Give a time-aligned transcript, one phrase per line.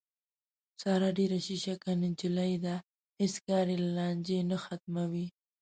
[0.81, 2.75] ساره ډېره شیشکه نجیلۍ ده،
[3.19, 5.25] هېڅ کار بې له لانجې نه ختموي.